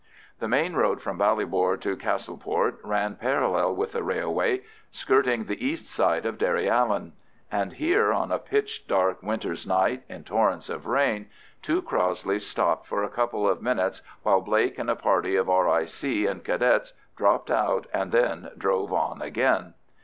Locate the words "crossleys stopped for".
11.83-13.03